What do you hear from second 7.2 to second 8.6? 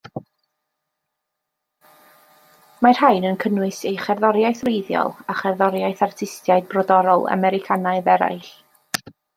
Americanaidd eraill.